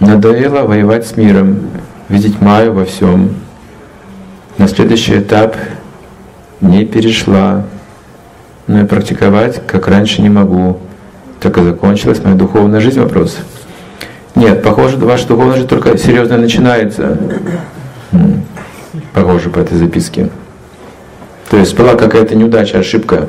Надоело 0.00 0.62
воевать 0.62 1.06
с 1.06 1.16
миром, 1.16 1.70
видеть 2.10 2.42
Майю 2.42 2.74
во 2.74 2.84
всем. 2.84 3.34
На 4.58 4.68
следующий 4.68 5.18
этап 5.18 5.56
не 6.60 6.84
перешла, 6.84 7.64
но 8.66 8.80
и 8.80 8.84
практиковать, 8.84 9.66
как 9.66 9.88
раньше, 9.88 10.20
не 10.20 10.28
могу. 10.28 10.78
Так 11.40 11.56
и 11.56 11.62
закончилась 11.62 12.22
моя 12.22 12.36
духовная 12.36 12.80
жизнь, 12.80 13.00
вопрос. 13.00 13.38
Нет, 14.34 14.62
похоже, 14.62 14.98
ваша 14.98 15.26
духовная 15.28 15.56
жизнь 15.56 15.68
только 15.68 15.96
серьезно 15.96 16.36
начинается. 16.36 17.18
Похоже 19.14 19.48
по 19.48 19.60
этой 19.60 19.78
записке. 19.78 20.28
То 21.48 21.56
есть 21.56 21.74
была 21.74 21.94
какая-то 21.94 22.34
неудача, 22.34 22.78
ошибка. 22.78 23.28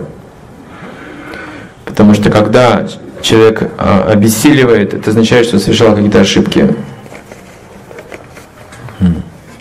Потому 1.86 2.14
что 2.14 2.30
когда 2.30 2.86
человек 3.22 3.72
а, 3.78 4.04
обессиливает, 4.12 4.94
это 4.94 5.10
означает, 5.10 5.48
что 5.48 5.60
совершал 5.60 5.94
какие-то 5.96 6.22
ошибки. 6.22 6.76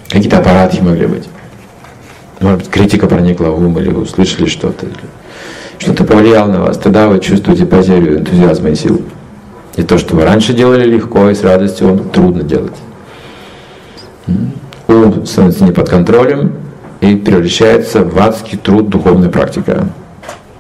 Какие-то 0.09 0.39
аппараты 0.39 0.83
могли 0.83 1.07
быть. 1.07 1.29
Может 2.41 2.61
быть, 2.61 2.71
критика 2.71 3.07
проникла 3.07 3.49
в 3.49 3.65
ум 3.65 3.79
или 3.79 3.89
вы 3.89 4.03
услышали 4.03 4.47
что-то. 4.47 4.87
Что-то 5.79 6.05
повлияло 6.05 6.51
на 6.51 6.61
вас. 6.63 6.79
Тогда 6.79 7.09
вы 7.09 7.21
чувствуете 7.21 7.67
потерю 7.67 8.19
энтузиазма 8.19 8.71
и 8.71 8.75
сил. 8.75 9.03
И 9.77 9.83
то, 9.83 9.99
что 9.99 10.17
вы 10.17 10.25
раньше 10.25 10.55
делали 10.55 10.85
легко 10.85 11.29
и 11.29 11.35
с 11.35 11.43
радостью, 11.43 11.89
вам 11.89 12.09
трудно 12.09 12.43
делать. 12.43 12.77
Ум 14.89 15.27
становится 15.27 15.65
не 15.65 15.73
под 15.73 15.89
контролем 15.89 16.53
и 17.01 17.15
превращается 17.17 18.03
в 18.03 18.19
адский 18.19 18.59
труд 18.59 18.89
духовная 18.89 19.29
практика. 19.29 19.89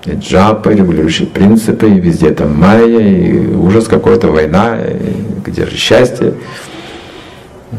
И 0.06 0.12
джапа, 0.12 0.70
и 0.70 0.77
регулирующие 0.77 1.27
принципы, 1.27 1.88
и 1.88 2.01
везде 2.01 2.30
там 2.30 2.57
майя, 2.57 3.01
и 3.01 3.46
ужас 3.46 3.88
какой-то, 3.88 4.29
война, 4.29 4.79
и 4.80 5.13
где 5.45 5.66
же 5.66 5.76
счастье. 5.76 6.35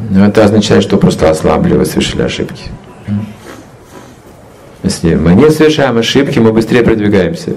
Но 0.10 0.26
это 0.26 0.44
означает, 0.44 0.84
что 0.84 0.98
просто 0.98 1.30
ослабли, 1.30 1.76
вы 1.76 1.86
совершили 1.86 2.22
ошибки. 2.22 2.66
Если 4.84 5.16
мы 5.16 5.34
не 5.34 5.50
совершаем 5.50 5.98
ошибки, 5.98 6.40
мы 6.40 6.52
быстрее 6.54 6.84
продвигаемся. 6.84 7.54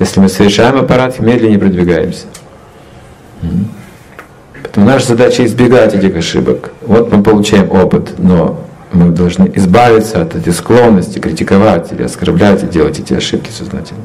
Если 0.00 0.20
мы 0.20 0.28
совершаем 0.28 0.76
аппарат, 0.76 1.18
медленнее 1.20 1.58
продвигаемся. 1.58 2.26
Поэтому 4.62 4.86
наша 4.86 5.08
задача 5.08 5.44
избегать 5.44 5.94
этих 5.94 6.16
ошибок. 6.16 6.72
Вот 6.80 7.12
мы 7.12 7.22
получаем 7.22 7.70
опыт, 7.70 8.14
но 8.18 8.63
мы 8.94 9.10
должны 9.10 9.50
избавиться 9.54 10.22
от 10.22 10.34
этой 10.34 10.52
склонности 10.52 11.18
критиковать 11.18 11.92
или 11.92 12.02
оскорблять 12.02 12.62
и 12.62 12.66
делать 12.66 12.98
эти 12.98 13.14
ошибки 13.14 13.50
сознательно. 13.50 14.00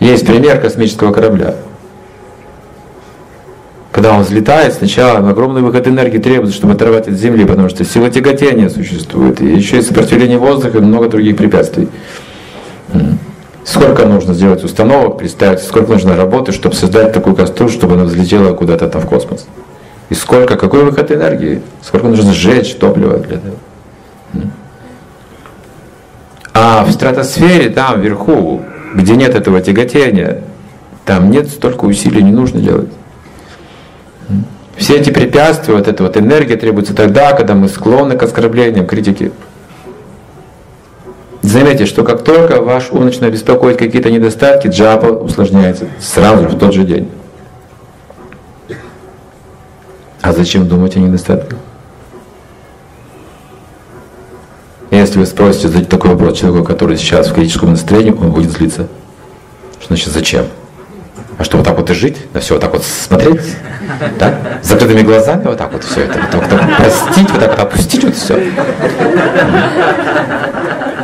Есть 0.00 0.26
пример 0.26 0.60
космического 0.60 1.12
корабля. 1.12 1.54
Когда 3.92 4.14
он 4.14 4.22
взлетает, 4.22 4.74
сначала 4.74 5.28
огромный 5.28 5.60
выход 5.60 5.88
энергии 5.88 6.18
требуется, 6.18 6.56
чтобы 6.56 6.74
оторвать 6.74 7.08
от 7.08 7.14
Земли, 7.14 7.44
потому 7.44 7.68
что 7.68 7.84
сила 7.84 8.08
тяготения 8.10 8.68
существует, 8.68 9.40
и 9.40 9.46
еще 9.46 9.78
и 9.78 9.82
сопротивление 9.82 10.38
воздуха 10.38 10.78
и 10.78 10.80
много 10.80 11.08
других 11.08 11.36
препятствий. 11.36 11.88
Сколько 13.64 14.06
нужно 14.06 14.34
сделать 14.34 14.62
установок, 14.64 15.18
представить, 15.18 15.60
сколько 15.60 15.92
нужно 15.92 16.16
работы, 16.16 16.52
чтобы 16.52 16.74
создать 16.74 17.12
такую 17.12 17.34
костру, 17.34 17.68
чтобы 17.68 17.94
она 17.94 18.04
взлетела 18.04 18.54
куда-то 18.54 18.88
там 18.88 19.02
в 19.02 19.06
космос. 19.06 19.46
Сколько, 20.28 20.58
какой 20.58 20.84
выход 20.84 21.10
энергии, 21.10 21.62
сколько 21.82 22.06
нужно 22.06 22.34
сжечь 22.34 22.74
топлива 22.74 23.16
для 23.16 23.36
этого. 23.36 23.54
А 26.52 26.84
в 26.84 26.92
стратосфере, 26.92 27.70
там 27.70 28.02
вверху, 28.02 28.60
где 28.94 29.16
нет 29.16 29.34
этого 29.34 29.62
тяготения, 29.62 30.42
там 31.06 31.30
нет 31.30 31.48
столько 31.48 31.86
усилий, 31.86 32.22
не 32.22 32.32
нужно 32.32 32.60
делать. 32.60 32.90
Все 34.76 34.98
эти 34.98 35.08
препятствия, 35.08 35.72
вот 35.72 35.88
эта 35.88 36.02
вот 36.02 36.18
энергия 36.18 36.56
требуется 36.56 36.94
тогда, 36.94 37.32
когда 37.32 37.54
мы 37.54 37.66
склонны 37.66 38.18
к 38.18 38.22
оскорблениям, 38.22 38.86
критике. 38.86 39.32
Заметьте, 41.40 41.86
что 41.86 42.04
как 42.04 42.22
только 42.22 42.60
ваш 42.60 42.90
ум 42.90 43.06
начинает 43.06 43.32
беспокоить 43.32 43.78
какие-то 43.78 44.10
недостатки, 44.10 44.68
джапа 44.68 45.06
усложняется 45.06 45.86
сразу 45.98 46.48
в 46.48 46.58
тот 46.58 46.74
же 46.74 46.84
день. 46.84 47.08
А 50.20 50.32
зачем 50.32 50.68
думать 50.68 50.96
о 50.96 51.00
недостатках? 51.00 51.58
Если 54.90 55.18
вы 55.18 55.26
спросите 55.26 55.68
задать 55.68 55.88
такой 55.88 56.10
вопрос 56.10 56.38
человеку, 56.38 56.64
который 56.64 56.96
сейчас 56.96 57.28
в 57.28 57.34
критическом 57.34 57.70
настроении, 57.70 58.10
он 58.10 58.32
будет 58.32 58.50
злиться. 58.50 58.88
Что 59.78 59.88
значит 59.88 60.12
зачем? 60.12 60.46
А 61.36 61.44
что, 61.44 61.58
вот 61.58 61.66
так 61.66 61.78
вот 61.78 61.88
и 61.90 61.94
жить? 61.94 62.16
На 62.34 62.40
все 62.40 62.54
вот 62.54 62.62
так 62.62 62.72
вот 62.72 62.82
смотреть? 62.84 63.42
Да? 64.18 64.38
С 64.60 64.68
закрытыми 64.68 65.02
глазами 65.02 65.44
вот 65.44 65.56
так 65.56 65.72
вот 65.72 65.84
все 65.84 66.02
это. 66.02 66.18
Вот 66.18 66.30
так, 66.30 66.50
вот 66.50 66.76
простить, 66.76 67.30
вот 67.30 67.40
так 67.40 67.50
вот 67.50 67.60
опустить 67.60 68.04
вот 68.04 68.16
все. 68.16 68.42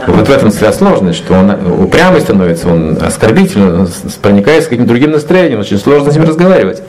Вот 0.08 0.28
в 0.28 0.30
этом 0.30 0.50
вся 0.50 0.72
сложность, 0.72 1.18
что 1.18 1.34
он 1.34 1.50
упрямый 1.80 2.20
становится, 2.20 2.68
он 2.68 2.98
оскорбительный, 3.00 3.80
он 3.80 3.88
проникает 4.20 4.64
с 4.64 4.66
каким-то 4.66 4.88
другим 4.88 5.12
настроением, 5.12 5.60
очень 5.60 5.78
сложно 5.78 6.10
с 6.10 6.14
ним 6.14 6.24
разговаривать. 6.24 6.82